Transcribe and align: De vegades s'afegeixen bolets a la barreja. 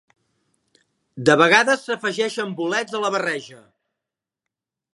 De 1.29 1.35
vegades 1.41 1.85
s'afegeixen 1.89 2.55
bolets 2.61 2.99
a 3.01 3.05
la 3.07 3.13
barreja. 3.17 3.61